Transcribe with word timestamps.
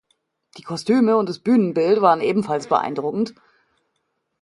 Die 0.57 0.63
Kostüme 0.63 1.15
und 1.15 1.29
das 1.29 1.37
Bühnenbild 1.37 2.01
waren 2.01 2.21
ebenfalls 2.21 2.65
beeindruckend. 2.65 3.35